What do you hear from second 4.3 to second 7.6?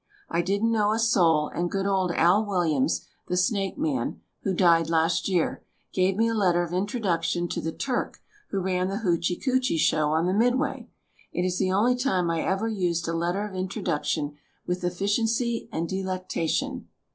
who died last year— gave me a letter of introduc tion